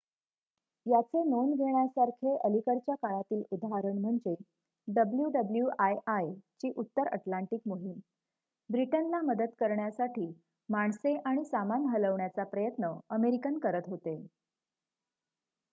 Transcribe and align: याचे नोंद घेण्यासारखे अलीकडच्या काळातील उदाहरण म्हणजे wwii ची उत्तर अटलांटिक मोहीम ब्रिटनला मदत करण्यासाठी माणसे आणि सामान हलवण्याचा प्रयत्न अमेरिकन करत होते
याचे 0.85 1.21
नोंद 1.23 1.53
घेण्यासारखे 1.55 2.35
अलीकडच्या 2.43 2.93
काळातील 2.97 3.41
उदाहरण 3.51 3.97
म्हणजे 3.97 4.33
wwii 4.87 6.31
ची 6.61 6.71
उत्तर 6.75 7.07
अटलांटिक 7.09 7.61
मोहीम 7.65 7.99
ब्रिटनला 8.69 9.21
मदत 9.23 9.53
करण्यासाठी 9.59 10.31
माणसे 10.69 11.15
आणि 11.25 11.43
सामान 11.45 11.85
हलवण्याचा 11.87 12.43
प्रयत्न 12.45 12.91
अमेरिकन 13.11 13.59
करत 13.59 13.89
होते 13.89 14.17